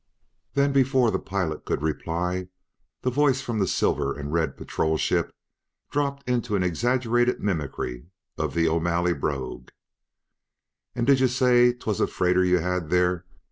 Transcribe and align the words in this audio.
Then, 0.55 0.73
before 0.73 1.11
the 1.11 1.19
pilot 1.19 1.63
could 1.63 1.83
reply, 1.83 2.47
the 3.03 3.11
voice 3.11 3.39
from 3.41 3.59
the 3.59 3.67
silver 3.67 4.17
and 4.17 4.33
red 4.33 4.57
patrol 4.57 4.97
ship 4.97 5.31
dropped 5.91 6.27
into 6.27 6.55
an 6.55 6.63
exaggerated 6.63 7.39
mimicry 7.39 8.07
of 8.35 8.55
the 8.55 8.67
O'Malley 8.67 9.13
brogue 9.13 9.69
"And 10.95 11.05
did 11.05 11.19
yez 11.19 11.35
say 11.35 11.71
'twas 11.73 11.99
a 12.01 12.07
freighter 12.07 12.43
you 12.43 12.57
had 12.57 12.89
there? 12.89 13.25